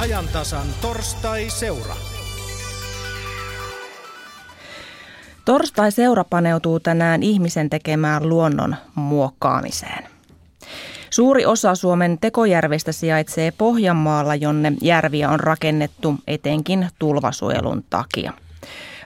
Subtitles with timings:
[0.00, 1.96] ajantasan torstai-seura.
[5.44, 10.04] Torstai-seura paneutuu tänään ihmisen tekemään luonnon muokkaamiseen.
[11.10, 18.32] Suuri osa Suomen tekojärvistä sijaitsee Pohjanmaalla, jonne järviä on rakennettu etenkin tulvasuojelun takia.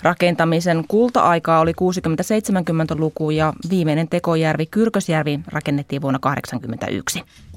[0.02, 7.53] Rakentamisen kulta-aikaa oli 60-70-luku ja viimeinen tekojärvi Kyrkösjärvi rakennettiin vuonna 1981.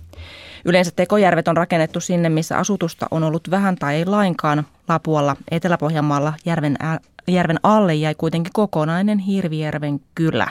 [0.65, 4.65] Yleensä tekojärvet on rakennettu sinne, missä asutusta on ollut vähän tai ei lainkaan.
[4.87, 10.47] Lapualla, Etelä-Pohjanmaalla järven, ä, järven alle jäi kuitenkin kokonainen Hirvijärven kylä.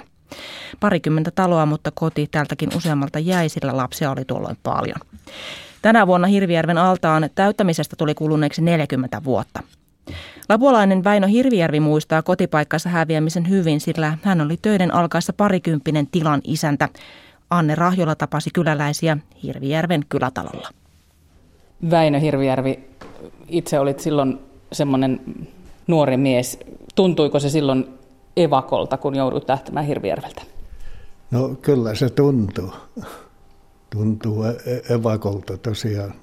[0.80, 5.00] Parikymmentä taloa, mutta koti tältäkin useammalta jäi, sillä lapsia oli tuolloin paljon.
[5.82, 9.62] Tänä vuonna Hirvijärven altaan täyttämisestä tuli kuluneeksi 40 vuotta.
[10.48, 16.88] Lapualainen Väinö Hirvijärvi muistaa kotipaikkansa häviämisen hyvin, sillä hän oli töiden alkaessa parikymppinen tilan isäntä.
[17.50, 20.68] Anne Rahjola tapasi kyläläisiä Hirvijärven kylätalolla.
[21.90, 22.88] Väinö Hirvijärvi,
[23.48, 24.38] itse olit silloin
[24.72, 25.20] semmoinen
[25.86, 26.58] nuori mies.
[26.94, 27.88] Tuntuiko se silloin
[28.36, 30.42] evakolta, kun joudut lähtemään Hirvijärveltä?
[31.30, 32.72] No kyllä se tuntuu.
[33.90, 36.14] Tuntuu e-, e-, evakolta tosiaan.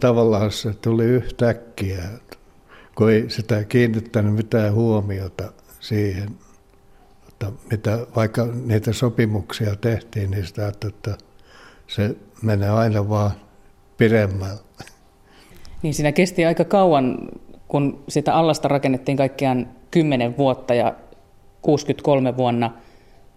[0.00, 2.02] Tavallaan se tuli yhtäkkiä,
[2.94, 6.30] kun ei sitä kiinnittänyt mitään huomiota siihen,
[7.42, 11.18] että mitä, vaikka niitä sopimuksia tehtiin, niin sitä, että
[11.86, 13.30] se menee aina vaan
[13.96, 14.60] pidemmällä.
[15.82, 17.18] Niin siinä kesti aika kauan,
[17.68, 20.94] kun sitä allasta rakennettiin kaikkiaan 10 vuotta ja
[21.62, 22.76] 63 vuonna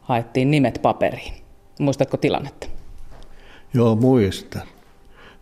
[0.02, 1.34] haettiin nimet paperiin.
[1.80, 2.68] Muistatko tilannetta?
[3.74, 4.68] Joo, muistan.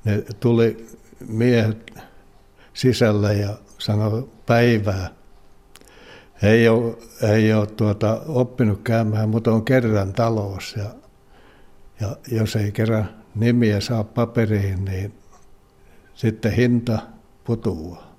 [0.03, 0.87] Ne tuli
[1.27, 1.91] miehet
[2.73, 5.09] sisällä ja sanoi päivää.
[6.41, 6.95] He ei ole,
[7.33, 10.75] ei ole tuota, oppinut käymään, mutta on kerran talous.
[10.77, 10.89] Ja,
[12.01, 15.13] ja jos ei kerran nimiä saa paperiin, niin
[16.15, 16.99] sitten hinta
[17.43, 18.13] putoaa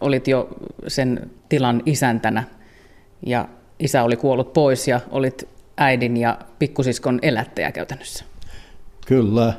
[0.00, 0.48] olit jo
[0.88, 2.44] sen tilan isäntänä
[3.26, 8.24] ja isä oli kuollut pois ja olit äidin ja pikkusiskon elättäjä käytännössä.
[9.06, 9.52] Kyllä.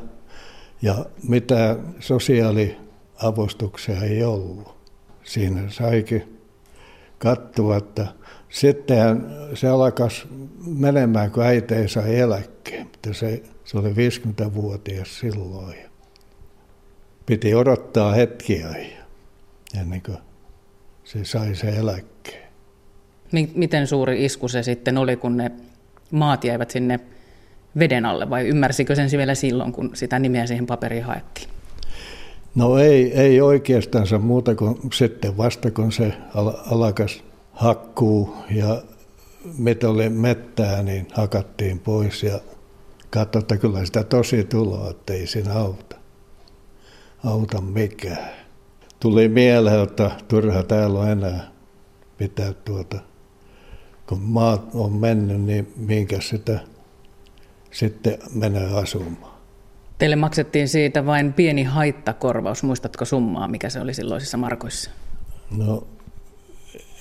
[0.82, 4.76] Ja mitä sosiaaliavustuksia ei ollut.
[5.24, 6.41] Siinä saikin
[7.22, 8.08] katsoa, että
[8.50, 10.08] sittenhän se alkoi
[10.66, 12.84] menemään, kun äiti ei saa eläkkeen.
[12.84, 15.76] Mutta se, se oli 50-vuotias silloin.
[17.26, 18.68] Piti odottaa hetkiä
[19.80, 20.18] ennen kuin
[21.04, 22.52] se sai se eläkkeen.
[23.56, 25.52] Miten suuri isku se sitten oli, kun ne
[26.12, 27.00] maat jäivät sinne
[27.80, 31.50] veden alle, vai ymmärsikö sen vielä silloin, kun sitä nimeä siihen paperiin haettiin?
[32.56, 37.24] No ei, ei oikeastaan muuta kuin sitten vasta, kun se al- alakas
[37.54, 38.82] hakkuu ja
[39.88, 42.40] oli mettää, niin hakattiin pois ja
[43.10, 45.96] katsotaan, että kyllä sitä tosi tuloa, että ei siinä auta,
[47.24, 48.32] auta mikään
[49.00, 51.52] tuli mieleen, että turha täällä on enää
[52.18, 53.00] pitää tuota,
[54.10, 56.60] kun maat on mennyt, niin minkä sitä
[57.72, 59.31] sitten menee asumaan.
[60.02, 62.64] Teille maksettiin siitä vain pieni haittakorvaus.
[62.64, 64.92] Muistatko summaa, mikä se oli silloisissa markoissa?
[65.58, 65.88] No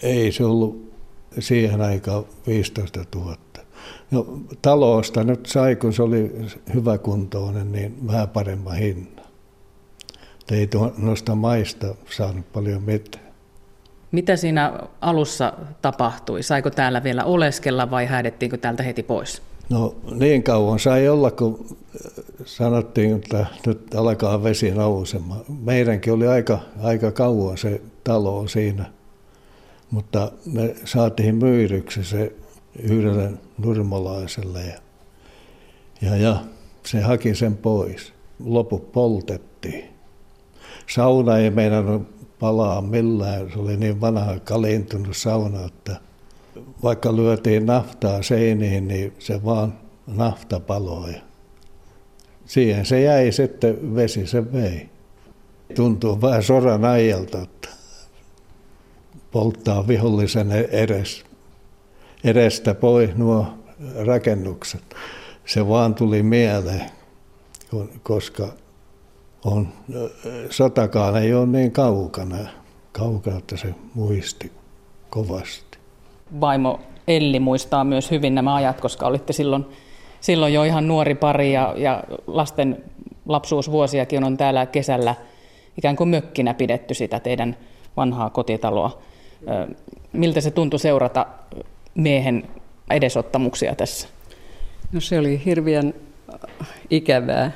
[0.02, 0.92] ei se ollut
[1.38, 3.36] siihen aikaan 15 000.
[4.10, 4.26] No,
[4.62, 6.32] talosta nyt sai, kun se oli
[6.74, 9.24] hyväkuntoinen, niin vähän paremman hinnan
[10.50, 10.68] ei
[10.98, 13.24] noista maista saanut paljon mitään.
[14.12, 15.52] Mitä siinä alussa
[15.82, 16.42] tapahtui?
[16.42, 19.49] Saiko täällä vielä oleskella vai häädettiinkö täältä heti pois?
[19.70, 21.66] No niin kauan sai olla, kun
[22.44, 25.40] sanottiin, että nyt alkaa vesi nousemaan.
[25.64, 28.90] Meidänkin oli aika, aika kauan se talo siinä,
[29.90, 32.32] mutta me saatiin myydyksi se
[32.82, 34.78] yhdelle nurmalaiselle ja,
[36.02, 36.36] ja, ja
[36.86, 38.12] se haki sen pois.
[38.44, 39.90] Loput poltettiin
[40.94, 42.02] sauna ei meinannut
[42.40, 43.50] palaa millään.
[43.52, 45.96] Se oli niin vanha kalintunut sauna, että
[46.82, 51.14] vaikka lyötiin naftaa seiniin, niin se vaan nafta paloi.
[52.46, 54.88] Siihen se jäi sitten, vesi se vei.
[55.74, 57.68] Tuntuu vähän soran ajalta, että
[59.30, 61.24] polttaa vihollisen edes,
[62.24, 63.46] edestä pois nuo
[64.06, 64.82] rakennukset.
[65.46, 66.90] Se vaan tuli mieleen,
[68.02, 68.48] koska
[69.44, 69.68] on,
[70.50, 72.38] sotakaan ei ole niin kaukana,
[72.92, 74.52] kaukana, että se muisti
[75.10, 75.69] kovasti.
[76.40, 79.66] Vaimo Elli muistaa myös hyvin nämä ajat, koska olitte silloin,
[80.20, 82.84] silloin jo ihan nuori pari ja, ja lasten
[83.26, 85.14] lapsuusvuosiakin on täällä kesällä
[85.78, 87.56] ikään kuin mökkinä pidetty sitä teidän
[87.96, 88.98] vanhaa kotitaloa.
[90.12, 91.26] Miltä se tuntui seurata
[91.94, 92.48] miehen
[92.90, 94.08] edesottamuksia tässä?
[94.92, 95.94] No se oli hirveän
[96.90, 97.52] ikävää,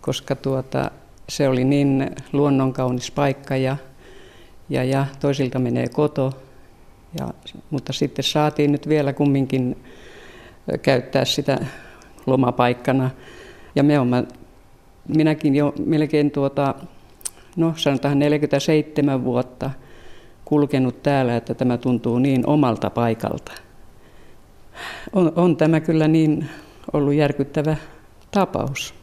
[0.00, 0.90] koska tuota,
[1.28, 3.76] se oli niin luonnonkaunis paikka ja,
[4.68, 6.32] ja, ja toisilta menee koto.
[7.18, 7.28] Ja,
[7.70, 9.76] mutta sitten saatiin nyt vielä kumminkin
[10.82, 11.58] käyttää sitä
[12.26, 13.10] lomapaikkana.
[13.74, 14.24] Ja me olemme,
[15.08, 16.74] minäkin jo melkein tuota,
[17.56, 19.70] no sanotaan 47 vuotta
[20.44, 23.52] kulkenut täällä, että tämä tuntuu niin omalta paikalta.
[25.12, 26.48] On, on tämä kyllä niin
[26.92, 27.76] ollut järkyttävä
[28.30, 28.94] tapaus,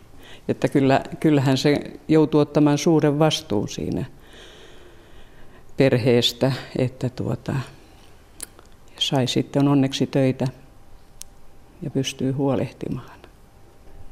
[0.48, 1.78] että kyllä, kyllähän se
[2.08, 4.06] joutuu ottamaan suuren vastuun siinä
[5.78, 7.56] perheestä, että tuota,
[9.00, 10.48] sai sitten onneksi töitä
[11.82, 13.18] ja pystyy huolehtimaan.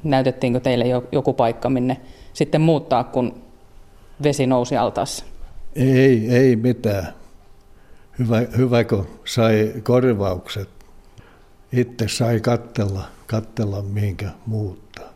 [0.03, 1.97] Näytettiinkö teille joku paikka, minne
[2.33, 3.41] sitten muuttaa, kun
[4.23, 5.25] vesi nousi altaassa?
[5.75, 7.13] Ei, ei mitään.
[8.19, 10.69] Hyvä, hyvä kun sai korvaukset.
[11.71, 15.13] Itse sai kattella, kattella mihinkä muuttaa.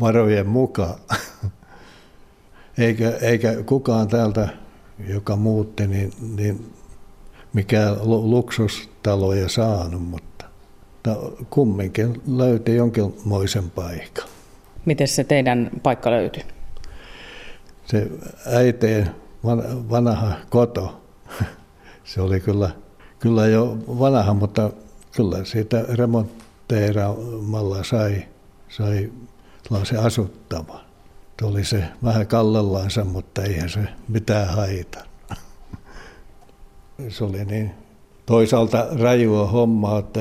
[0.00, 0.98] Varojen mukaan.
[2.78, 4.48] Eikä, eikä kukaan täältä,
[5.08, 6.72] joka muutti, niin, niin
[7.52, 10.44] mikään luksustaloja saanut, mutta
[11.50, 14.28] kumminkin löytyi jonkinmoisen paikan.
[14.84, 16.42] Miten se teidän paikka löytyi?
[17.84, 18.08] Se
[18.46, 19.10] äiteen
[19.90, 21.02] vanha koto,
[22.04, 22.70] se oli kyllä,
[23.18, 24.70] kyllä jo vanha, mutta
[25.12, 28.24] kyllä siitä remontteeraamalla sai,
[28.68, 29.12] sai
[29.84, 30.80] se asuttava.
[31.42, 35.04] Oli se vähän kallellaansa, mutta eihän se mitään haita.
[37.08, 37.70] Se oli niin
[38.26, 40.20] toisaalta rajua hommaa, että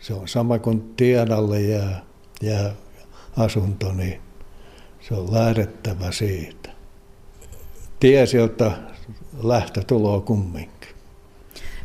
[0.00, 2.02] se on sama kuin tiedalle jää,
[2.42, 2.72] jää
[3.36, 4.20] asunto, niin
[5.00, 6.70] se on lähdettävä siitä.
[8.00, 8.70] Tiesi, että
[9.42, 10.88] lähtö tuloa kumminkin.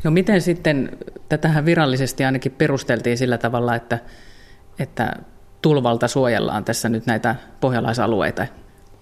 [0.03, 0.97] No miten sitten,
[1.29, 3.99] tätähän virallisesti ainakin perusteltiin sillä tavalla, että,
[4.79, 5.13] että
[5.61, 8.47] tulvalta suojellaan tässä nyt näitä pohjalaisalueita.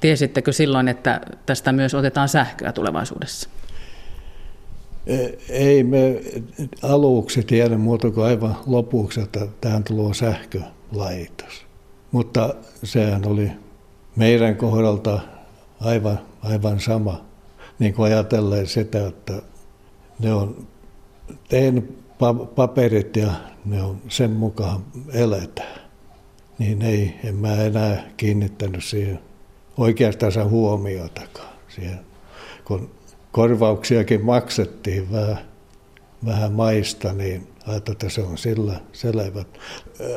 [0.01, 3.49] Tiesittekö silloin, että tästä myös otetaan sähköä tulevaisuudessa?
[5.49, 6.21] Ei me
[6.81, 11.65] aluksi tiedä muuta kuin aivan lopuksi, että tähän tulee sähkölaitos.
[12.11, 13.51] Mutta sehän oli
[14.15, 15.19] meidän kohdalta
[15.79, 17.25] aivan, aivan sama,
[17.79, 19.41] niin kuin ajatellen sitä, että
[20.19, 20.67] ne on
[21.49, 21.99] tehnyt
[22.55, 23.31] paperit ja
[23.65, 25.79] ne on sen mukaan eletään.
[26.59, 29.19] Niin ei, en mä enää kiinnittänyt siihen
[29.77, 31.53] oikeastaan huomiotakaan.
[31.67, 31.99] Siihen,
[32.65, 32.89] kun
[33.35, 35.37] korvauksiakin maksettiin vähän,
[36.25, 39.45] vähän maista, niin ajattelin, että se on sillä selvä.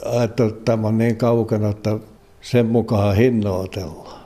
[0.04, 1.98] Ajattelin, että tämä on niin kaukana, että
[2.40, 4.20] sen mukaan hinnoitellaan.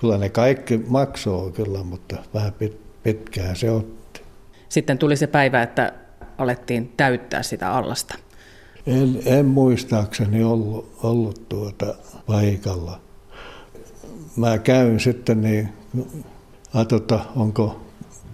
[0.00, 2.52] Kyllä ne kaikki maksoo kyllä, mutta vähän
[3.02, 4.20] pitkään se otti.
[4.68, 5.92] Sitten tuli se päivä, että
[6.38, 8.14] alettiin täyttää sitä allasta.
[8.86, 11.94] En, en muistaakseni ollut, ollut tuota
[12.26, 13.00] paikalla.
[14.36, 15.68] Mä käyn sitten niin,
[16.82, 17.87] että onko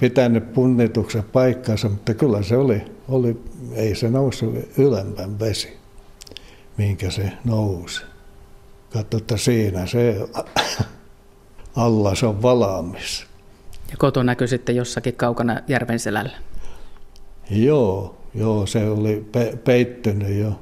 [0.05, 3.41] pitänyt punnituksen paikkansa, mutta kyllä se oli, oli
[3.73, 5.77] ei se noussut ylempän vesi,
[6.77, 8.03] minkä se nousi.
[8.93, 10.17] Katsotaan siinä se
[11.77, 13.27] allas on valaamis.
[13.91, 16.37] Ja koto näkyy sitten jossakin kaukana järven selällä.
[17.51, 20.61] Joo, joo, se oli pe- peittynyt jo.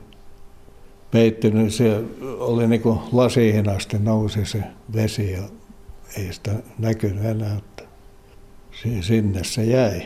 [1.11, 2.05] Peittynyt, se
[2.39, 4.63] oli niin kuin lasiin asti nousi se
[4.95, 5.43] vesi ja
[6.17, 7.61] ei sitä näkynyt enää,
[9.01, 10.03] sinne se jäi.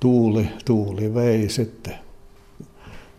[0.00, 1.94] Tuuli, tuuli vei sitten.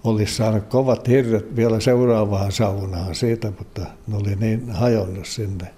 [0.04, 5.74] Olisi saanut kovat hirret vielä seuraavaan saunaan siitä, mutta ne oli niin hajonnut sinne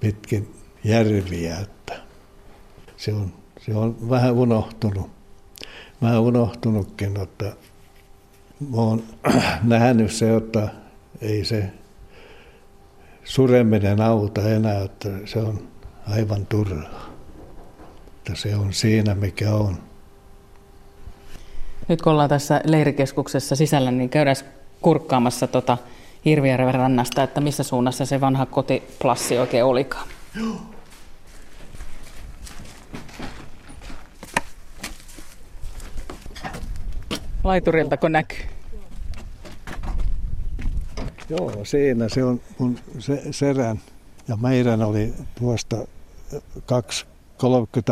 [0.00, 2.00] pitkin järviä, että
[2.96, 5.10] se on, se on vähän unohtunut.
[6.02, 7.44] Vähän unohtunutkin, että
[8.70, 9.02] mä oon
[9.62, 10.68] nähnyt se, että
[11.20, 11.70] ei se
[13.24, 15.68] sureminen auta enää, että se on
[16.10, 17.06] aivan turhaa.
[18.16, 19.78] Että se on siinä, mikä on.
[21.88, 24.36] Nyt kun ollaan tässä leirikeskuksessa sisällä, niin käydään
[24.80, 25.78] kurkkaamassa tuota
[26.24, 30.08] Hirvijärven rannasta, että missä suunnassa se vanha kotiplassi oikein olikaan.
[30.40, 30.56] Joo.
[37.44, 38.38] Laiturilta kun näkyy?
[41.30, 43.80] Joo, siinä se on mun se, serän
[44.28, 45.76] ja meidän oli tuosta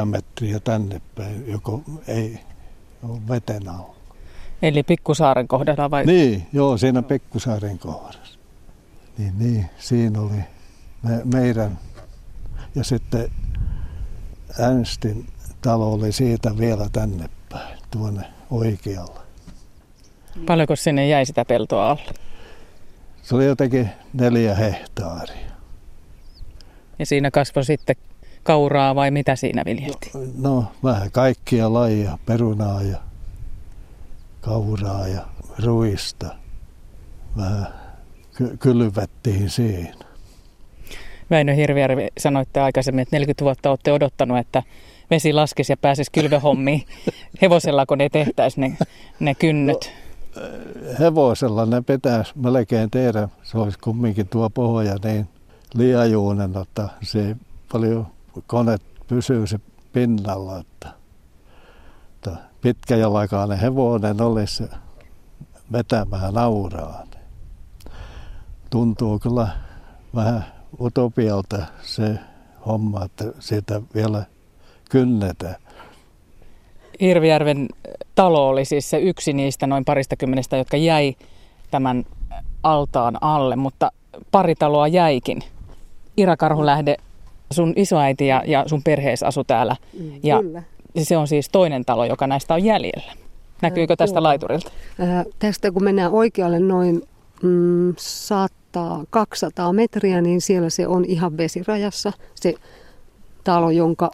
[0.01, 2.39] 2-30 metriä tänne päin, joko ei
[3.03, 3.95] ole veten alla.
[4.63, 6.07] Eli Pikkusaaren kohdalla vai?
[6.07, 8.39] Niin, joo, siinä Pikkusaaren kohdassa.
[9.19, 10.45] Niin, niin siinä oli
[11.03, 11.79] me, meidän
[12.75, 13.31] ja sitten
[14.61, 15.27] Änstin
[15.61, 19.23] talo oli siitä vielä tänne päin, tuonne oikealla.
[20.47, 22.13] Paljonko sinne jäi sitä peltoa alle?
[23.23, 25.53] Se oli jotenkin neljä hehtaaria.
[26.99, 27.97] Ja siinä kasvoi sitten
[28.43, 30.33] kauraa vai mitä siinä viljeltiin?
[30.39, 32.99] No vähän kaikkia lajia, perunaa ja
[34.41, 35.21] kauraa ja
[35.65, 36.35] ruista.
[37.37, 37.67] Vähän
[38.37, 40.05] ky- kylvettiin siinä.
[41.31, 44.63] Väinö Hirvijärvi, sanoitte aikaisemmin, että 40 vuotta olette odottanut, että
[45.11, 46.83] vesi laskisi ja pääsisi kylvöhommiin
[47.43, 48.87] hevosella, kun ne tehtäisiin ne,
[49.21, 49.93] ne kynnet.
[50.37, 50.43] No,
[51.01, 53.29] hevosella ne pitäisi melkein tehdä.
[53.43, 55.29] Se olisi kumminkin tuo pohja niin
[55.75, 57.35] liajuunen, että se ei
[57.73, 58.07] paljon
[58.47, 59.59] kone pysyy se
[59.93, 60.59] pinnalla.
[60.59, 60.89] Että,
[62.15, 64.65] että pitkäjalkainen hevonen olisi
[65.73, 67.03] vetämään nauraa.
[68.71, 69.49] Tuntuu kyllä
[70.15, 70.45] vähän
[70.81, 72.19] utopialta se
[72.67, 74.25] homma, että siitä vielä
[74.91, 75.57] kynnetään.
[77.01, 77.69] Hirvijärven
[78.15, 81.17] talo oli siis se yksi niistä noin parista kymmenestä, jotka jäi
[81.71, 82.05] tämän
[82.63, 83.93] altaan alle, mutta
[84.31, 85.43] pari taloa jäikin.
[86.17, 86.97] Ira Karhulähde,
[87.53, 89.77] sun isoäiti ja, ja sun perhees asu täällä.
[89.99, 90.63] Mm, ja kyllä.
[91.03, 93.13] se on siis toinen talo, joka näistä on jäljellä.
[93.63, 94.71] Näkyykö tästä äh, laiturilta?
[95.01, 97.03] Äh, tästä kun mennään oikealle noin
[97.43, 97.95] mm, 100-200
[99.73, 102.13] metriä, niin siellä se on ihan vesirajassa.
[102.35, 102.55] Se
[103.45, 104.11] talo, jonka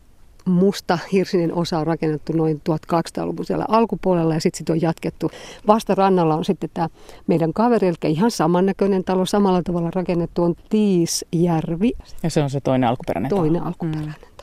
[0.51, 5.31] musta hirsinen osa on rakennettu noin 1200-luvun siellä alkupuolella ja sitten sit on jatkettu.
[5.67, 6.89] Vasta rannalla on sitten tämä
[7.27, 11.93] meidän kaveri, eli ihan samannäköinen talo, samalla tavalla rakennettu on Tiisjärvi.
[12.23, 13.67] Ja se on se toinen alkuperäinen Toinen talo.
[13.67, 14.39] alkuperäinen mm.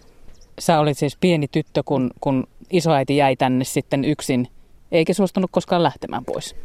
[0.59, 4.47] Sä olit siis pieni tyttö, kun, kun isoäiti jäi tänne sitten yksin,
[4.91, 6.55] eikä suostunut koskaan lähtemään pois.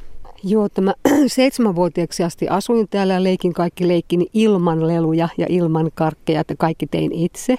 [0.44, 0.94] Joo, tämä
[1.26, 6.86] seitsemänvuotiaaksi asti asuin täällä ja leikin kaikki leikkini ilman leluja ja ilman karkkeja, että kaikki
[6.86, 7.56] tein itse.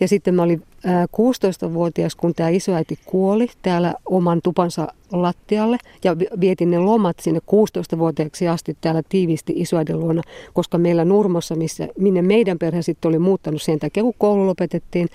[0.00, 6.70] Ja sitten mä olin 16-vuotias, kun tämä isoäiti kuoli täällä oman tupansa lattialle ja vietin
[6.70, 12.58] ne lomat sinne 16-vuotiaaksi asti täällä tiivisti isoäidin luona, koska meillä Nurmossa, missä, minne meidän
[12.58, 15.08] perhe sitten oli muuttanut sen takia, kun koulu lopetettiin,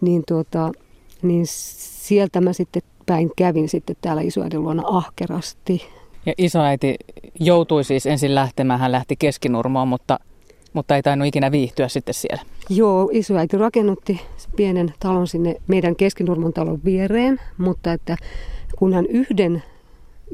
[0.00, 0.72] niin, tuota,
[1.22, 5.82] niin sieltä mä sitten päin kävin sitten täällä isoäidin luona ahkerasti.
[6.26, 6.96] Ja isoäiti
[7.40, 10.18] joutui siis ensin lähtemään, hän lähti Keskinurmoon, mutta,
[10.72, 12.42] mutta ei tainnut ikinä viihtyä sitten siellä.
[12.68, 14.20] Joo, isoäiti rakennutti
[14.56, 18.16] pienen talon sinne meidän Keskinurmon talon viereen, mutta että
[18.76, 19.62] kun hän yhden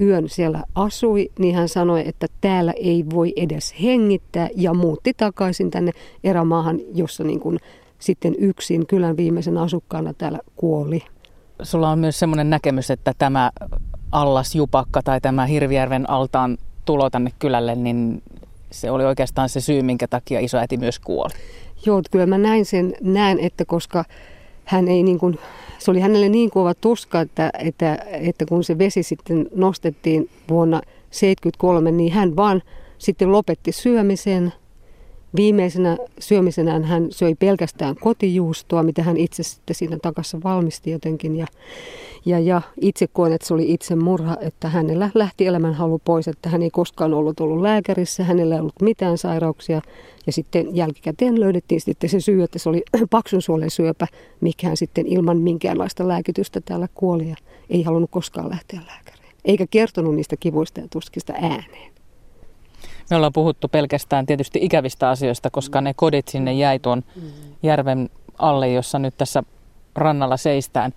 [0.01, 5.71] yön siellä asui, niin hän sanoi, että täällä ei voi edes hengittää ja muutti takaisin
[5.71, 5.93] tänne
[6.25, 7.59] erämaahan, jossa niin kuin
[7.99, 11.03] sitten yksin kylän viimeisen asukkaana täällä kuoli.
[11.63, 13.51] Sulla on myös semmoinen näkemys, että tämä
[14.13, 18.23] allas Jupakka tai tämä Hirvijärven altaan tulo tänne kylälle, niin
[18.75, 21.35] se oli oikeastaan se syy, minkä takia isoäiti myös kuoli.
[21.87, 24.05] Joo, kyllä mä näin sen, näen, että koska
[24.65, 25.39] hän ei niin kuin,
[25.79, 30.77] se oli hänelle niin kova tuska, että, että, että kun se vesi sitten nostettiin vuonna
[30.77, 32.63] 1973, niin hän vaan
[32.99, 34.53] sitten lopetti syömisen–
[35.37, 41.37] Viimeisenä syömisenään hän söi pelkästään kotijuustoa, mitä hän itse sitten siinä takassa valmisti jotenkin.
[41.37, 41.47] Ja,
[42.25, 46.49] ja, ja itse koen, että se oli itse murha, että hänellä lähti elämänhalu pois, että
[46.49, 49.83] hän ei koskaan ollut ollut lääkärissä, hänellä ei ollut mitään sairauksia.
[50.27, 54.07] Ja sitten jälkikäteen löydettiin sitten se syy, että se oli paksun suolen syöpä,
[54.41, 57.37] mikä hän sitten ilman minkäänlaista lääkitystä täällä kuoli ja
[57.71, 59.35] ei halunnut koskaan lähteä lääkäriin.
[59.45, 61.94] Eikä kertonut niistä kivuista ja tuskista ääneen.
[63.11, 67.05] Me ollaan puhuttu pelkästään tietysti ikävistä asioista, koska ne kodit sinne jäi tuon
[67.63, 69.43] järven alle, jossa nyt tässä
[69.95, 70.93] rannalla seistään.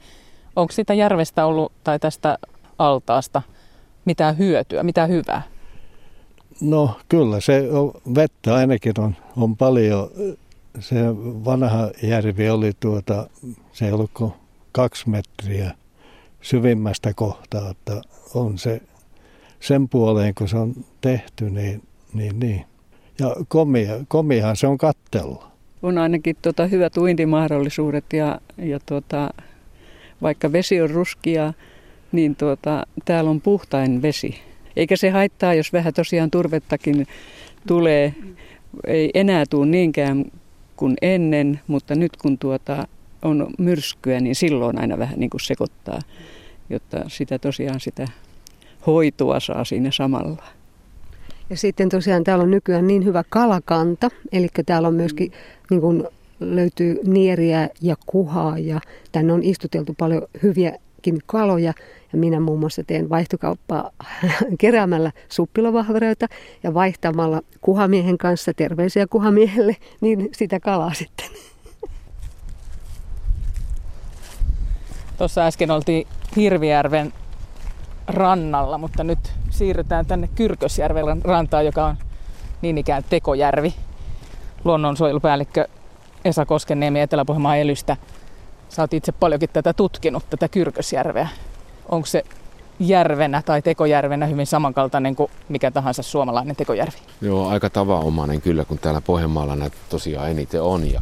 [0.56, 2.38] Onko sitä järvestä ollut tai tästä
[2.78, 3.42] altaasta
[4.06, 5.42] mitään hyötyä, mitään hyvää?
[6.62, 10.10] No kyllä, se on, vettä ainakin on, on paljon.
[10.80, 10.96] Se
[11.46, 13.30] vanha järvi oli tuota,
[13.74, 14.34] se ei ollut kuin
[14.72, 15.72] kaksi metriä
[16.42, 18.02] syvimmästä kohtaa, että
[18.34, 18.82] on se
[19.60, 21.84] sen puoleen, kun se on tehty, niin
[22.14, 22.66] niin, niin.
[23.20, 25.52] Ja komia, komihan se on kattella.
[25.82, 29.30] On ainakin tuota, hyvät uintimahdollisuudet ja, ja tuota,
[30.22, 31.54] vaikka vesi on ruskia,
[32.12, 34.40] niin tuota, täällä on puhtain vesi.
[34.76, 37.08] Eikä se haittaa, jos vähän tosiaan turvettakin
[37.68, 38.14] tulee.
[38.88, 40.26] Ei enää tule niinkään
[40.76, 42.88] kuin ennen, mutta nyt kun tuota
[43.22, 46.00] on myrskyä, niin silloin aina vähän niin kuin sekoittaa,
[46.70, 48.08] jotta sitä tosiaan sitä
[48.88, 50.44] hoitoa saa siinä samalla.
[51.50, 55.32] Ja sitten tosiaan täällä on nykyään niin hyvä kalakanta, eli täällä on myöskin
[55.70, 56.08] niin kuin
[56.39, 61.74] löytyy nieriä ja kuhaa ja tänne on istuteltu paljon hyviäkin kaloja.
[62.13, 63.92] Ja minä muun muassa teen vaihtokauppaa
[64.60, 66.27] keräämällä suppilovahvereita
[66.63, 71.30] ja vaihtamalla kuhamiehen kanssa terveisiä kuhamiehelle, niin sitä kalaa sitten.
[75.18, 77.13] Tuossa äsken oltiin Hirvijärven
[78.08, 81.98] rannalla, mutta nyt siirrytään tänne Kyrkösjärven rantaan, joka on
[82.62, 83.74] niin ikään tekojärvi.
[84.64, 85.68] Luonnonsuojelupäällikkö
[86.26, 87.98] Esa Koskenniemi Etelä-Pohjanmaan elystä.
[88.70, 91.28] Sä oot itse paljonkin tätä tutkinut, tätä Kyrkösjärveä.
[91.90, 92.24] Onko se
[92.80, 96.98] järvenä tai tekojärvenä hyvin samankaltainen kuin mikä tahansa suomalainen tekojärvi?
[97.22, 100.92] Joo, aika tavanomainen kyllä, kun täällä Pohjanmaalla näitä tosiaan eniten on.
[100.92, 101.02] Ja,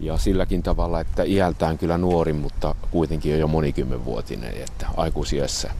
[0.00, 5.70] ja silläkin tavalla, että iältään kyllä nuori, mutta kuitenkin jo monikymmenvuotinen, että aikuisiässä.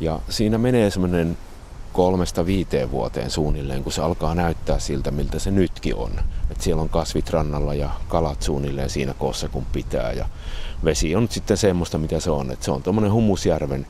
[0.00, 1.38] Ja siinä menee semmoinen
[1.92, 6.10] kolmesta viiteen vuoteen suunnilleen, kun se alkaa näyttää siltä, miltä se nytkin on.
[6.50, 10.12] Et siellä on kasvit rannalla ja kalat suunnilleen siinä koossa, kun pitää.
[10.12, 10.28] Ja
[10.84, 12.50] vesi on nyt sitten semmoista, mitä se on.
[12.50, 13.86] Et se on tuommoinen humusjärven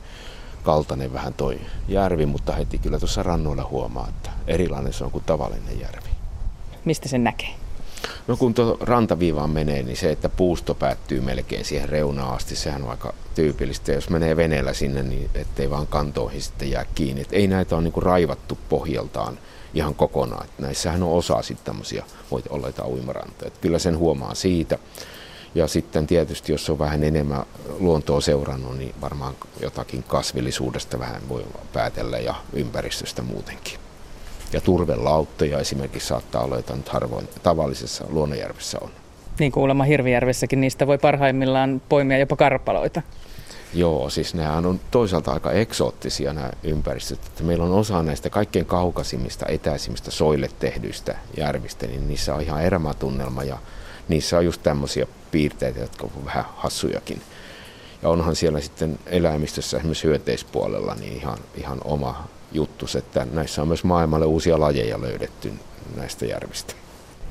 [0.63, 5.23] kaltainen vähän toi järvi, mutta heti kyllä tuossa rannoilla huomaa, että erilainen se on kuin
[5.23, 6.09] tavallinen järvi.
[6.85, 7.49] Mistä sen näkee?
[8.27, 12.83] No kun tuo rantaviivaan menee, niin se, että puusto päättyy melkein siihen reunaan asti, sehän
[12.83, 13.91] on aika tyypillistä.
[13.91, 17.21] Jos menee veneellä sinne, niin ettei vaan kantoihin sitten jää kiinni.
[17.21, 19.39] Et ei näitä ole niinku raivattu pohjaltaan
[19.73, 20.45] ihan kokonaan.
[20.45, 23.47] Et näissähän on osa sitten tämmöisiä, voit olla uimarantoja.
[23.47, 24.77] Et kyllä sen huomaa siitä.
[25.55, 27.43] Ja sitten tietysti, jos on vähän enemmän
[27.79, 33.79] luontoa seurannut, niin varmaan jotakin kasvillisuudesta vähän voi päätellä ja ympäristöstä muutenkin.
[34.53, 38.89] Ja turvelauttoja esimerkiksi saattaa olla, joita nyt harvoin tavallisessa luonnonjärvessä on.
[39.39, 43.01] Niin kuulemma Hirvijärvessäkin niistä voi parhaimmillaan poimia jopa karpaloita.
[43.73, 47.19] Joo, siis nämä on toisaalta aika eksoottisia nämä ympäristöt.
[47.25, 52.63] Että meillä on osa näistä kaikkein kaukaisimmista, etäisimmistä soille tehdyistä järvistä, niin niissä on ihan
[52.63, 53.57] erämatunnelma ja
[54.07, 57.21] niissä on just tämmöisiä piirteitä, jotka on vähän hassujakin.
[58.01, 63.67] Ja onhan siellä sitten eläimistössä esimerkiksi hyönteispuolella niin ihan, ihan oma juttus, että näissä on
[63.67, 65.53] myös maailmalle uusia lajeja löydetty
[65.95, 66.73] näistä järvistä.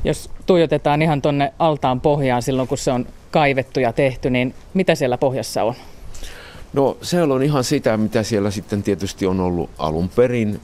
[0.05, 4.95] Jos tuijotetaan ihan tuonne altaan pohjaan silloin, kun se on kaivettu ja tehty, niin mitä
[4.95, 5.75] siellä pohjassa on?
[6.73, 10.61] No se on ihan sitä, mitä siellä sitten tietysti on ollut alun perin,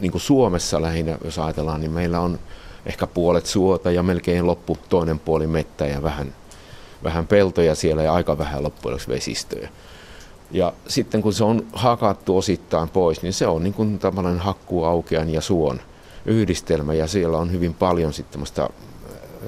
[0.00, 2.38] niin kuin Suomessa lähinnä, jos ajatellaan, niin meillä on
[2.86, 6.34] ehkä puolet suota ja melkein loppu toinen puoli mettä ja vähän,
[7.04, 9.68] vähän peltoja siellä ja aika vähän loppujen vesistöjä.
[10.50, 15.30] Ja sitten kun se on hakattu osittain pois, niin se on niin kuin tämmöinen hakkuaukean
[15.30, 15.80] ja suon
[16.26, 18.42] yhdistelmä ja siellä on hyvin paljon sitten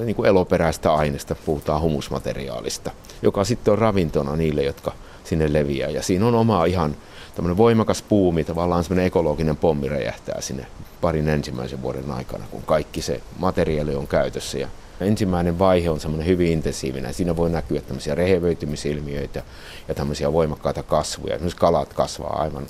[0.04, 2.90] niin kuin eloperäistä aineesta, puhutaan humusmateriaalista,
[3.22, 4.92] joka sitten on ravintona niille, jotka
[5.28, 5.90] sinne leviää.
[5.90, 6.96] Ja siinä on oma ihan
[7.34, 10.66] tämmöinen voimakas puumi, tavallaan semmoinen ekologinen pommi räjähtää sinne
[11.00, 14.58] parin ensimmäisen vuoden aikana, kun kaikki se materiaali on käytössä.
[14.58, 14.68] Ja
[15.00, 17.14] ensimmäinen vaihe on semmoinen hyvin intensiivinen.
[17.14, 19.42] Siinä voi näkyä tämmöisiä rehevöitymisilmiöitä
[19.88, 21.34] ja tämmöisiä voimakkaita kasvuja.
[21.34, 22.66] Esimerkiksi kalat kasvaa aivan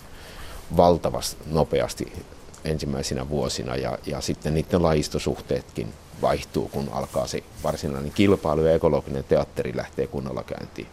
[0.77, 2.13] valtavasti nopeasti
[2.65, 5.93] ensimmäisinä vuosina ja, ja sitten niiden lajistosuhteetkin
[6.23, 10.87] vaihtuu, kun alkaa se varsinainen kilpailu ja ekologinen teatteri lähtee kunnolla käyntiin.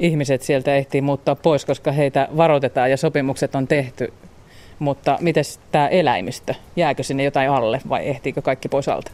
[0.00, 4.12] Ihmiset sieltä ehtii muuttaa pois, koska heitä varoitetaan ja sopimukset on tehty.
[4.78, 6.54] Mutta miten tämä eläimistö?
[6.76, 9.10] Jääkö sinne jotain alle vai ehtiikö kaikki pois alta?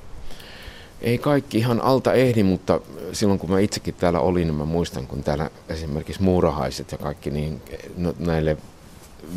[1.01, 2.81] Ei kaikki ihan alta ehdi, mutta
[3.13, 7.31] silloin kun mä itsekin täällä olin, niin mä muistan, kun täällä esimerkiksi muurahaiset ja kaikki
[7.31, 7.63] niin
[7.97, 8.57] no, näille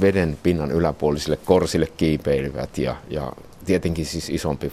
[0.02, 3.34] veden pinnan yläpuolisille korsille kiipeilivät ja, ja
[3.68, 4.72] tietenkin siis isompi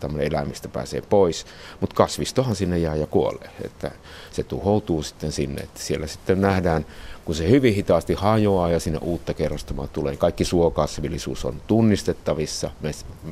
[0.00, 1.46] tämmöinen eläimistä pääsee pois,
[1.80, 3.90] mutta kasvistohan sinne jää ja kuolee, että
[4.32, 6.86] se tuhoutuu sitten sinne, että siellä sitten nähdään,
[7.24, 12.70] kun se hyvin hitaasti hajoaa ja sinne uutta kerrostamaa tulee, kaikki suokasvillisuus on tunnistettavissa,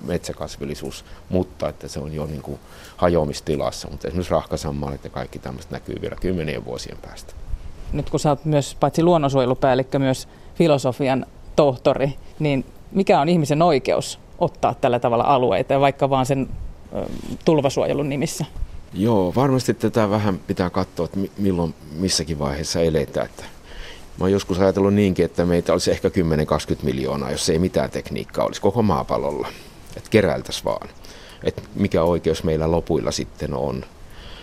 [0.05, 2.59] metsäkasvillisuus, mutta että se on jo niin kuin
[2.96, 7.35] hajoamistilassa, mutta esimerkiksi rahkasammaalit ja kaikki tämmöistä näkyy vielä kymmenien vuosien päästä.
[7.92, 14.18] Nyt kun sä oot myös paitsi luonnonsuojelupäällikkö, myös filosofian tohtori, niin mikä on ihmisen oikeus
[14.42, 16.48] ottaa tällä tavalla alueita, vaikka vaan sen
[17.44, 18.44] tulvasuojelun nimissä?
[18.94, 23.26] Joo, varmasti tätä vähän pitää katsoa, että milloin missäkin vaiheessa eletään.
[23.26, 23.44] Että
[24.18, 26.12] mä oon joskus ajatellut niinkin, että meitä olisi ehkä 10-20
[26.83, 29.48] miljoonaa, jos ei mitään tekniikkaa olisi koko maapallolla.
[29.96, 30.88] Että keräiltäisiin vaan.
[31.44, 33.85] Että mikä oikeus meillä lopuilla sitten on.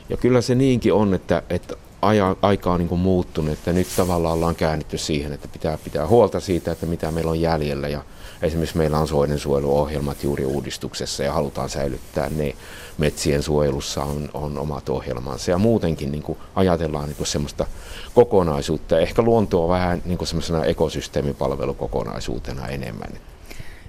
[0.09, 3.87] Ja kyllä se niinkin on, että, että aja, aika on niin kuin muuttunut, että nyt
[3.97, 8.03] tavallaan ollaan käännetty siihen, että pitää pitää huolta siitä, että mitä meillä on jäljellä ja
[8.41, 12.55] esimerkiksi meillä on soidensuojeluohjelmat juuri uudistuksessa ja halutaan säilyttää ne.
[12.97, 17.65] Metsien suojelussa on, on omat ohjelmansa ja muutenkin niin kuin ajatellaan niin kuin semmoista
[18.13, 18.99] kokonaisuutta.
[18.99, 23.09] Ehkä luontoa vähän niin kuin semmoisena ekosysteemipalvelukokonaisuutena enemmän.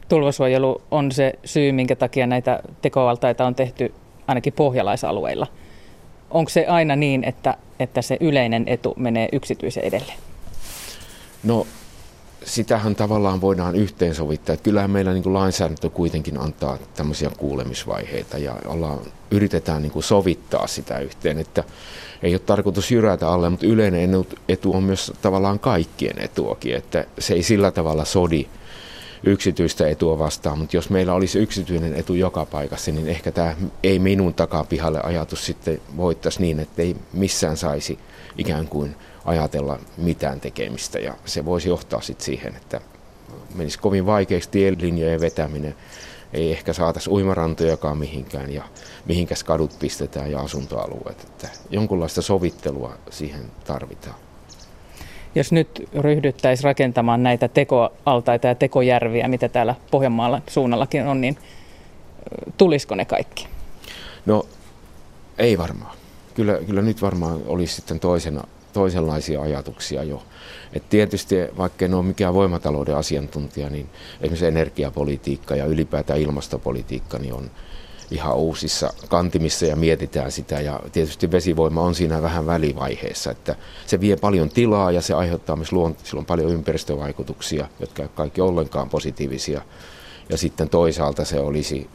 [0.09, 3.95] Tulvasuojelu on se syy, minkä takia näitä tekovaltaita on tehty
[4.27, 5.47] ainakin pohjalaisalueilla.
[6.31, 10.13] Onko se aina niin, että, että se yleinen etu menee yksityisen edelle?
[11.43, 11.67] No
[12.45, 14.53] sitähän tavallaan voidaan yhteensovittaa.
[14.53, 18.99] Että kyllähän meillä niin kuin lainsäädäntö kuitenkin antaa tämmöisiä kuulemisvaiheita ja ollaan,
[19.31, 21.65] yritetään niin kuin sovittaa sitä yhteen, että
[22.23, 24.11] ei ole tarkoitus jyrätä alle, mutta yleinen
[24.49, 28.47] etu on myös tavallaan kaikkien etuakin, että se ei sillä tavalla sodi
[29.25, 33.99] yksityistä etua vastaan, mutta jos meillä olisi yksityinen etu joka paikassa, niin ehkä tämä ei
[33.99, 37.99] minun takapihalle ajatus sitten voittaisi niin, että ei missään saisi
[38.39, 42.81] ikään kuin ajatella mitään tekemistä ja se voisi johtaa sitten siihen, että
[43.55, 45.75] menisi kovin vaikeaksi tielinjojen vetäminen,
[46.33, 48.63] ei ehkä saataisi uimarantojakaan mihinkään ja
[49.05, 51.21] mihinkäs kadut pistetään ja asuntoalueet.
[51.25, 54.15] Että jonkunlaista sovittelua siihen tarvitaan.
[55.35, 61.39] Jos nyt ryhdyttäisiin rakentamaan näitä tekoaltaita ja tekojärviä, mitä täällä Pohjanmaalla suunnallakin on, niin
[62.57, 63.49] tulisiko ne kaikki?
[64.27, 64.47] No
[65.39, 65.97] ei varmaan.
[66.35, 70.23] Kyllä, kyllä nyt varmaan olisi sitten toisena, toisenlaisia ajatuksia jo.
[70.73, 73.89] Et tietysti, vaikka en ole mikään voimatalouden asiantuntija, niin
[74.21, 77.51] esimerkiksi energiapolitiikka ja ylipäätään ilmastopolitiikka niin on
[78.11, 80.61] ihan uusissa kantimissa ja mietitään sitä.
[80.61, 83.57] Ja tietysti vesivoima on siinä vähän välivaiheessa, että
[83.87, 88.41] se vie paljon tilaa ja se aiheuttaa myös luont- silloin paljon ympäristövaikutuksia, jotka eivät kaikki
[88.41, 89.63] ollenkaan positiivisia.
[90.29, 91.89] Ja sitten toisaalta se olisi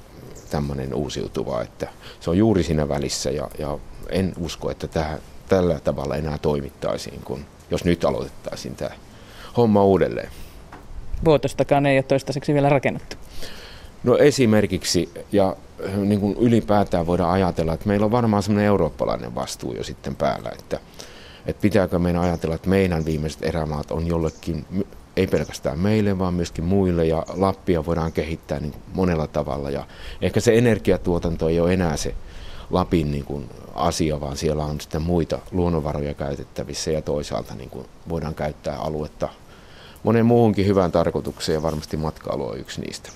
[0.49, 1.88] tämmöinen uusiutuva, että
[2.19, 3.77] se on juuri siinä välissä ja, ja
[4.09, 8.91] en usko, että tähän, tällä tavalla enää toimittaisiin, kun jos nyt aloitettaisiin tämä
[9.58, 10.29] homma uudelleen.
[11.25, 13.15] Vuotostakaan ei ole toistaiseksi vielä rakennettu.
[14.03, 15.55] No esimerkiksi, ja
[15.95, 20.49] niin kuin ylipäätään voidaan ajatella, että meillä on varmaan semmoinen eurooppalainen vastuu jo sitten päällä,
[20.60, 20.79] että,
[21.45, 24.65] että pitääkö meidän ajatella, että meidän viimeiset erämaat on jollekin,
[25.17, 29.86] ei pelkästään meille, vaan myöskin muille, ja Lappia voidaan kehittää niin monella tavalla, ja
[30.21, 32.15] ehkä se energiatuotanto ei ole enää se
[32.69, 37.86] Lapin niin kuin asia, vaan siellä on sitten muita luonnonvaroja käytettävissä, ja toisaalta niin kuin
[38.10, 39.30] voidaan käyttää aluetta
[40.04, 43.10] monen muuhunkin hyvään tarkoitukseen, ja varmasti matkailu on yksi niistä.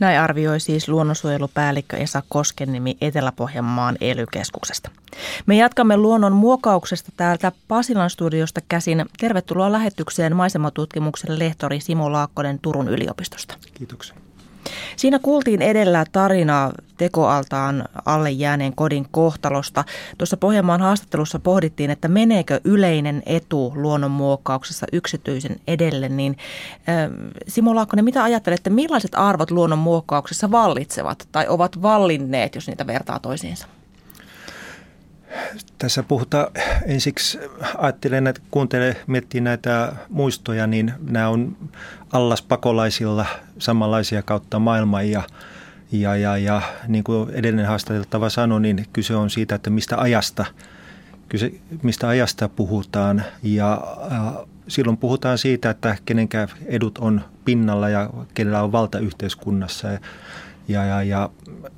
[0.00, 4.24] Näin arvioi siis luonnonsuojelupäällikkö Esa Koskennimi Etelä-Pohjanmaan ely
[5.46, 9.06] Me jatkamme luonnon muokauksesta täältä Pasilan studiosta käsin.
[9.20, 13.54] Tervetuloa lähetykseen maisematutkimuksen lehtori Simo Laakkonen Turun yliopistosta.
[13.74, 14.27] Kiitoksia.
[14.96, 19.84] Siinä kuultiin edellä tarinaa tekoaltaan alle jääneen kodin kohtalosta.
[20.18, 26.08] Tuossa Pohjanmaan haastattelussa pohdittiin, että meneekö yleinen etu luonnonmuokkauksessa yksityisen edelle.
[26.08, 26.36] Niin,
[27.48, 33.66] Simo Laakkonen, mitä ajattelette, millaiset arvot luonnonmuokkauksessa vallitsevat tai ovat vallinneet, jos niitä vertaa toisiinsa?
[35.78, 36.46] Tässä puhutaan
[36.86, 37.38] ensiksi,
[37.78, 41.56] ajattelen, että kuuntelee, miettii näitä muistoja, niin nämä on
[42.12, 43.26] allas pakolaisilla
[43.58, 45.22] samanlaisia kautta maailman ja,
[45.92, 50.44] ja, ja, ja niin kuin edellinen haastateltava sanoi, niin kyse on siitä, että mistä ajasta,
[51.28, 53.80] kyse, mistä ajasta puhutaan ja
[54.12, 59.88] äh, silloin puhutaan siitä, että kenenkään edut on pinnalla ja kenellä on valta yhteiskunnassa.
[59.88, 59.98] Ja,
[60.68, 61.30] ja, ja, ja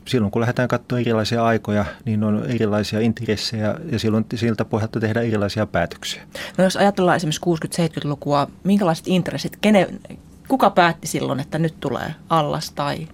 [0.05, 5.27] silloin kun lähdetään katsomaan erilaisia aikoja, niin on erilaisia intressejä ja silloin siltä pohjalta tehdään
[5.27, 6.23] erilaisia päätöksiä.
[6.59, 9.89] No jos ajatellaan esimerkiksi 60-70-lukua, minkälaiset intressit, kene,
[10.49, 13.09] kuka päätti silloin, että nyt tulee allas tai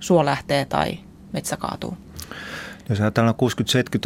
[0.00, 0.98] suo lähtee tai
[1.32, 1.96] metsä kaatuu?
[2.88, 3.34] Jos ajatellaan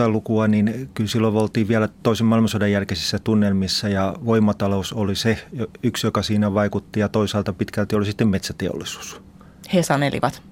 [0.08, 5.46] 60-70-lukua, niin kyllä silloin oltiin vielä toisen maailmansodan jälkeisissä tunnelmissa ja voimatalous oli se
[5.82, 9.22] yksi, joka siinä vaikutti ja toisaalta pitkälti oli sitten metsäteollisuus.
[9.74, 10.42] He sanelivat.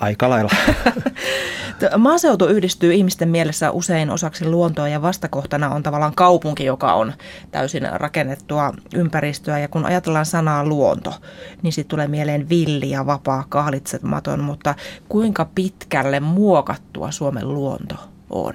[0.00, 0.50] Aika lailla.
[1.98, 7.12] Maaseutu yhdistyy ihmisten mielessä usein osaksi luontoa ja vastakohtana on tavallaan kaupunki, joka on
[7.50, 9.58] täysin rakennettua ympäristöä.
[9.58, 11.14] Ja kun ajatellaan sanaa luonto,
[11.62, 14.74] niin sitten tulee mieleen villi ja vapaa, kahlitsematon, mutta
[15.08, 17.94] kuinka pitkälle muokattua Suomen luonto
[18.30, 18.54] on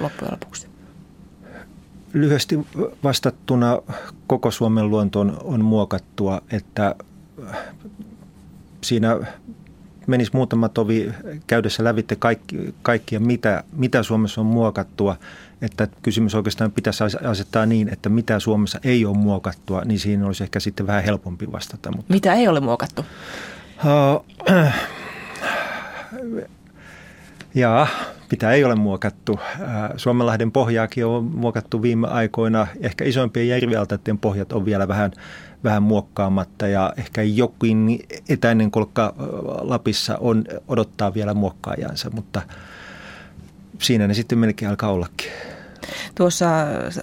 [0.00, 0.66] loppujen lopuksi?
[2.12, 2.58] Lyhyesti
[3.04, 3.78] vastattuna
[4.26, 6.94] koko Suomen luonto on, on muokattua, että
[8.84, 9.18] siinä
[10.10, 11.12] menisi muutama tovi
[11.46, 15.16] käydessä lävitte kaikki, kaikkia, mitä, mitä Suomessa on muokattua,
[15.62, 20.42] että kysymys oikeastaan pitäisi asettaa niin, että mitä Suomessa ei ole muokattua, niin siinä olisi
[20.42, 21.90] ehkä sitten vähän helpompi vastata.
[21.96, 22.12] Mutta...
[22.12, 23.04] Mitä ei ole muokattu?
[23.84, 24.24] Uh,
[27.54, 27.86] jaa,
[28.30, 29.40] mitä ei ole muokattu.
[29.96, 32.66] Suomenlahden pohjaakin on muokattu viime aikoina.
[32.80, 35.12] Ehkä isoimpien järvialtaiden pohjat on vielä vähän
[35.64, 39.14] vähän muokkaamatta ja ehkä jokin etäinen kolkka
[39.60, 42.42] Lapissa on, odottaa vielä muokkaajansa, mutta
[43.78, 45.32] siinä ne sitten melkein alkaa ollakin.
[46.14, 46.46] Tuossa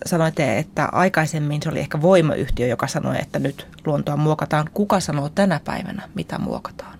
[0.05, 4.69] sanoitte, että aikaisemmin se oli ehkä voimayhtiö, joka sanoi, että nyt luontoa muokataan.
[4.73, 6.96] Kuka sanoo tänä päivänä, mitä muokataan?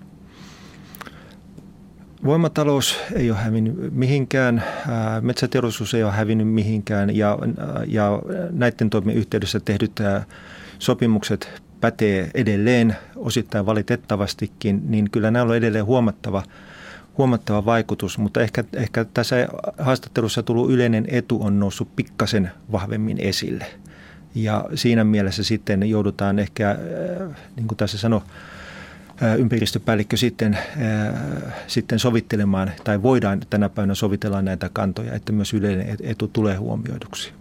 [2.26, 4.64] Voimatalous ei ole hävinnyt mihinkään,
[5.22, 7.38] metsäteollisuus ei ole hävinnyt mihinkään ja,
[7.88, 10.00] ja näiden toimien yhteydessä tehdyt
[10.80, 16.44] sopimukset pätee edelleen osittain valitettavastikin, niin kyllä näillä on edelleen huomattava,
[17.18, 23.66] huomattava vaikutus, mutta ehkä, ehkä tässä haastattelussa tullut yleinen etu on noussut pikkasen vahvemmin esille.
[24.36, 26.78] Ja siinä mielessä sitten joudutaan ehkä,
[27.56, 28.22] niin kuin tässä sanoi,
[29.38, 30.58] ympäristöpäällikkö sitten,
[31.68, 37.34] sitten sovittelemaan, tai voidaan tänä päivänä sovitella näitä kantoja, että myös yleinen etu tulee huomioiduksi.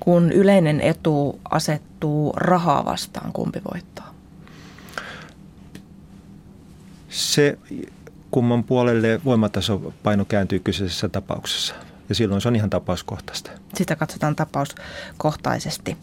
[0.00, 4.14] Kun yleinen etu asettuu rahaa vastaan, kumpi voittaa?
[7.08, 7.58] Se
[8.30, 11.74] kumman puolelle voimatasopaino kääntyy kyseisessä tapauksessa.
[12.08, 13.50] Ja silloin se on ihan tapauskohtaista.
[13.74, 15.96] Sitä katsotaan tapauskohtaisesti.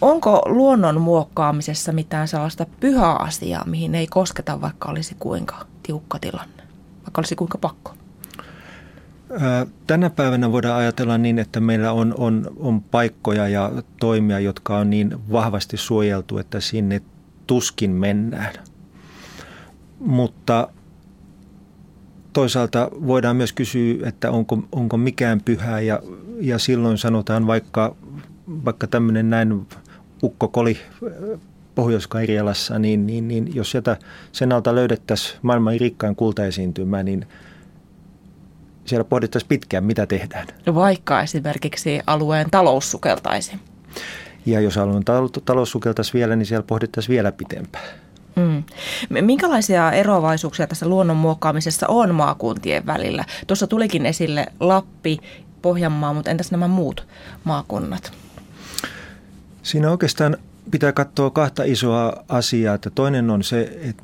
[0.00, 6.62] Onko luonnon muokkaamisessa mitään sellaista pyhää asiaa, mihin ei kosketa, vaikka olisi kuinka tiukka tilanne,
[6.96, 7.94] vaikka olisi kuinka pakko?
[9.86, 14.90] Tänä päivänä voidaan ajatella niin, että meillä on, on, on paikkoja ja toimia, jotka on
[14.90, 17.02] niin vahvasti suojeltu, että sinne
[17.46, 18.54] tuskin mennään.
[20.00, 20.68] Mutta
[22.32, 26.02] toisaalta voidaan myös kysyä, että onko, onko mikään pyhää ja,
[26.40, 27.96] ja silloin sanotaan vaikka,
[28.64, 29.66] vaikka tämmöinen näin
[30.22, 30.78] ukkokoli
[31.74, 32.08] pohjois
[32.78, 33.96] niin, niin, niin jos sieltä
[34.32, 37.26] sen alta löydettäisiin maailman rikkain kultaesiintymä, niin
[38.84, 40.46] siellä pohdittaisiin pitkään, mitä tehdään.
[40.66, 43.52] No vaikka esimerkiksi alueen talous sukeltaisi.
[44.46, 45.04] Ja jos alueen
[45.44, 47.84] talous sukeltaisi vielä, niin siellä pohdittaisiin vielä pitempään.
[48.36, 48.62] Mm.
[49.20, 53.24] Minkälaisia eroavaisuuksia tässä luonnon muokkaamisessa on maakuntien välillä?
[53.46, 55.18] Tuossa tulikin esille Lappi,
[55.62, 57.06] Pohjanmaa, mutta entäs nämä muut
[57.44, 58.12] maakunnat?
[59.62, 60.36] Siinä oikeastaan
[60.70, 62.74] pitää katsoa kahta isoa asiaa.
[62.74, 64.02] Että toinen on se, että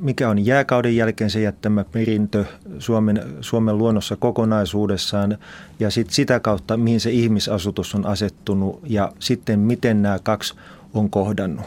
[0.00, 2.44] mikä on jääkauden jälkeen se jättämä perintö
[2.78, 5.38] Suomen, Suomen luonnossa kokonaisuudessaan
[5.80, 10.54] ja sit sitä kautta, mihin se ihmisasutus on asettunut ja sitten miten nämä kaksi
[10.94, 11.66] on kohdannut.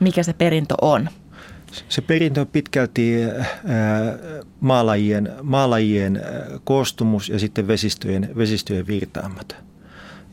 [0.00, 1.08] Mikä se perintö on?
[1.88, 3.14] Se perintö on pitkälti
[4.60, 6.22] maalajien, maalajien
[6.64, 9.56] koostumus ja sitten vesistöjen, vesistöjen virtaamat.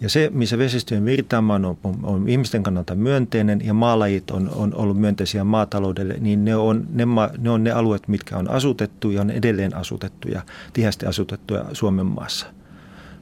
[0.01, 4.75] Ja se, missä vesistöjen virtaama on, on, on ihmisten kannalta myönteinen ja maalajit on, on
[4.75, 7.03] ollut myönteisiä maataloudelle, niin ne on ne,
[7.37, 10.41] ne on ne alueet, mitkä on asutettu ja on edelleen asutettuja,
[10.73, 12.47] tihästi asutettuja Suomen maassa.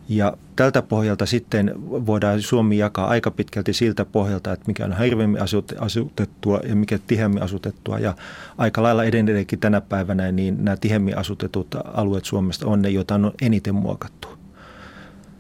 [0.10, 5.42] Ja tältä pohjalta sitten voidaan Suomi jakaa aika pitkälti siltä pohjalta, että mikä on harvemmin
[5.80, 8.00] asutettua ja mikä tiheämmin asutettua.
[8.00, 8.14] Ja
[8.58, 13.32] aika lailla edelleenkin tänä päivänä niin nämä tiheämmin asutetut alueet Suomesta on ne, joita on
[13.42, 14.28] eniten muokattu.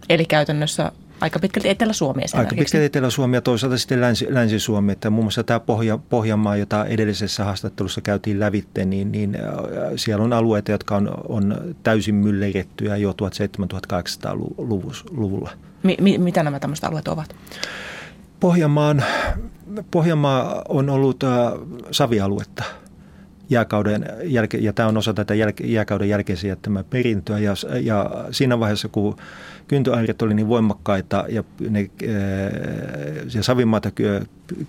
[0.09, 0.91] Eli käytännössä
[1.21, 4.91] aika pitkälti Etelä-Suomi Aika pitkälti Etelä-Suomi ja toisaalta sitten Länsi, Länsi-Suomi.
[4.91, 9.37] Että muun muassa tämä Pohja, Pohjanmaa, jota edellisessä haastattelussa käytiin lävitte, niin, niin
[9.95, 15.51] siellä on alueita, jotka on, on täysin myllerettyjä jo 1700-1800-luvulla.
[15.83, 17.35] Mi, mi, mitä nämä tämmöiset alueet ovat?
[18.39, 19.03] Pohjanmaan,
[19.91, 21.29] Pohjanmaa on ollut äh,
[21.91, 22.63] savialuetta
[23.49, 27.39] jääkauden jälke, ja tämä on osa tätä jälke, jääkauden jälkeisiä tämä perintöä.
[27.39, 29.15] Ja, ja siinä vaiheessa, kun
[29.67, 31.89] kyntöaineet oli niin voimakkaita ja, ne,
[33.33, 34.21] ja savimaata kyö,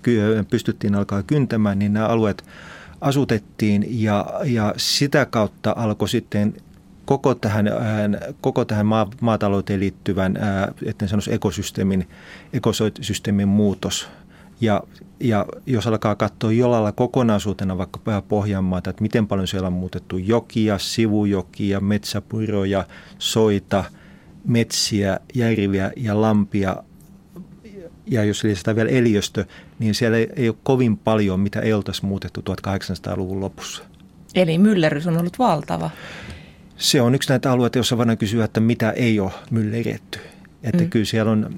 [0.03, 2.45] kyö, pystyttiin alkaa kyntämään, niin nämä alueet
[3.01, 6.55] asutettiin ja, ja sitä kautta alkoi sitten
[7.05, 7.67] koko tähän,
[8.41, 8.87] koko tähän
[9.21, 10.39] maatalouteen liittyvän,
[10.87, 12.09] etten sanoisi ekosysteemin,
[12.53, 14.09] ekosysteemin muutos.
[14.61, 14.83] Ja,
[15.21, 20.79] ja jos alkaa katsoa jollain kokonaisuutena vaikka Pohjanmaata, että miten paljon siellä on muutettu jokia,
[20.79, 22.85] sivujokia, metsäpuroja,
[23.19, 23.85] soita–
[24.47, 26.77] metsiä, järviä ja lampia
[28.07, 29.45] ja jos lisätään vielä eliöstö,
[29.79, 33.83] niin siellä ei, ole kovin paljon, mitä ei oltaisi muutettu 1800-luvun lopussa.
[34.35, 35.91] Eli myllerys on ollut valtava.
[36.77, 40.19] Se on yksi näitä alueita, joissa voidaan kysyä, että mitä ei ole mylleretty.
[40.67, 40.91] Että mm.
[40.91, 41.51] kyllä siellä on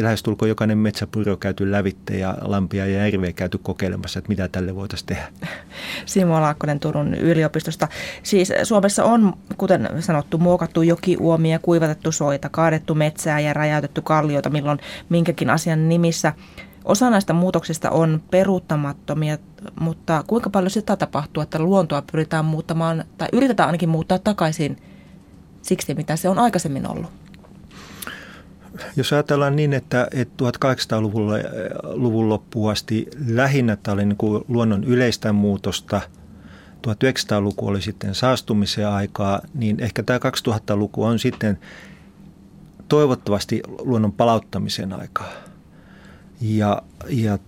[0.00, 5.06] lähestulkoon jokainen metsäpuro käyty lävitte ja lampia ja järveä käyty kokeilemassa, että mitä tälle voitaisiin
[5.06, 5.28] tehdä.
[6.06, 7.88] Simo Laakkonen Turun yliopistosta.
[8.22, 14.78] Siis Suomessa on, kuten sanottu, muokattu jokiuomia, kuivatettu soita, kaadettu metsää ja räjäytetty kallioita milloin
[15.08, 16.32] minkäkin asian nimissä.
[16.84, 19.38] Osa näistä muutoksista on peruuttamattomia,
[19.80, 24.76] mutta kuinka paljon sitä tapahtuu, että luontoa pyritään muuttamaan, tai yritetään ainakin muuttaa takaisin
[25.62, 27.10] siksi, mitä se on aikaisemmin ollut?
[28.96, 31.32] Jos ajatellaan niin, että, että 1800-luvun
[31.82, 36.00] luvun loppuun asti lähinnä tämä oli niin kuin luonnon yleistä muutosta,
[36.86, 41.58] 1900-luku oli sitten saastumisen aikaa, niin ehkä tämä 2000-luku on sitten
[42.88, 45.32] toivottavasti luonnon palauttamisen aikaa.
[46.40, 47.38] Ja, ja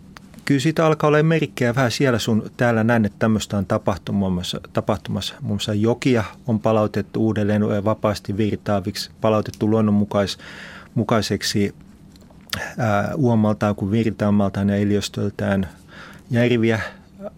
[0.45, 4.61] kyllä siitä alkaa olla merkkejä vähän siellä sun täällä näin, että tämmöistä on tapahtumassa.
[4.73, 5.35] tapahtumassa.
[5.41, 10.39] Muun muassa jokia on palautettu uudelleen vapaasti virtaaviksi, palautettu luonnonmukais
[10.95, 11.75] mukaiseksi
[13.17, 15.69] uomaltaan kuin virtaamaltaan ja eliöstöltään.
[16.31, 16.81] Järviä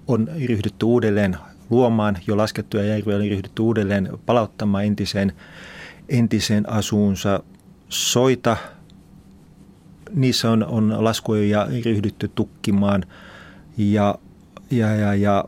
[0.07, 1.37] on ryhdytty uudelleen
[1.71, 5.33] luomaan, jo laskettuja järviä on ryhdytty uudelleen palauttamaan entiseen,
[6.09, 7.43] entiseen asuunsa.
[7.89, 8.57] Soita
[10.15, 13.05] niissä on, on laskuja ryhdytty tukkimaan
[13.77, 14.19] ja,
[14.71, 15.45] ja, ja, ja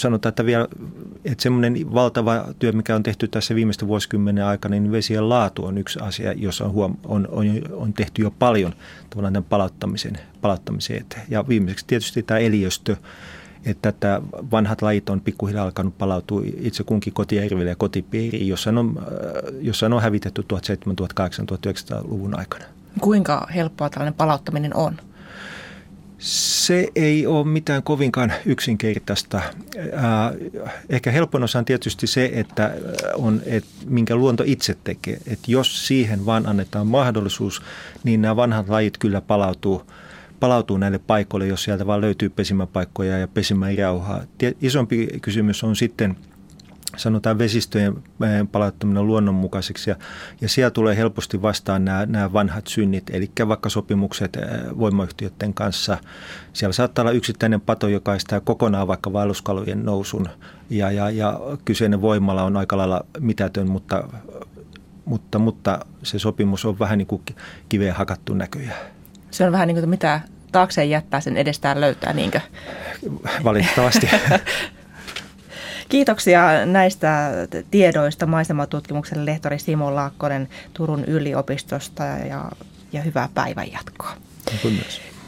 [0.00, 0.68] sanotaan, että vielä
[1.24, 5.78] että semmoinen valtava työ, mikä on tehty tässä viimeisten vuosikymmenen aikana, niin vesien laatu on
[5.78, 8.72] yksi asia, jossa on, huom- on, on, on tehty jo paljon
[9.10, 11.22] tavallaan tämän palauttamisen, palauttamisen eteen.
[11.28, 12.96] Ja viimeiseksi tietysti tämä eliöstö,
[13.64, 18.98] että tämä vanhat lajit on pikkuhiljaa alkanut palautua itse kunkin kotijärville ja kotipiiriin, jossa on,
[18.98, 19.04] äh,
[19.60, 22.64] jossa on hävitetty 1700, 1800, 1900-luvun aikana.
[23.00, 24.96] Kuinka helppoa tällainen palauttaminen on?
[26.20, 29.42] Se ei ole mitään kovinkaan yksinkertaista.
[30.88, 32.74] Ehkä helpoin osa on tietysti se, että
[33.14, 35.18] on, että minkä luonto itse tekee.
[35.26, 37.62] Että jos siihen vaan annetaan mahdollisuus,
[38.04, 39.82] niin nämä vanhat lajit kyllä palautuu,
[40.40, 44.20] palautuu näille paikoille, jos sieltä vaan löytyy pesimäpaikkoja ja pesimäjauhaa.
[44.62, 46.16] Isompi kysymys on sitten–
[47.00, 49.96] sanotaan vesistöjen eh, palauttaminen luonnonmukaiseksi ja,
[50.40, 54.42] ja siellä tulee helposti vastaan nämä, nämä vanhat synnit, eli vaikka sopimukset eh,
[54.78, 55.98] voimayhtiöiden kanssa.
[56.52, 60.28] Siellä saattaa olla yksittäinen pato, joka estää kokonaan vaikka vaelluskalujen nousun
[60.70, 64.08] ja, ja, ja kyseinen voimala on aika lailla mitätön, mutta,
[65.04, 67.22] mutta, mutta se sopimus on vähän niin kuin
[67.68, 68.80] kiveen hakattu näköjään.
[69.30, 70.20] Se on vähän niin kuin mitä
[70.52, 72.40] taakseen jättää, sen edestään löytää, niinkö?
[73.44, 74.08] Valitettavasti.
[75.90, 77.30] Kiitoksia näistä
[77.70, 82.52] tiedoista maisematutkimuksen lehtori Simo Laakkonen Turun yliopistosta ja,
[82.92, 84.12] ja hyvää päivänjatkoa.
[84.62, 85.09] Kiitos.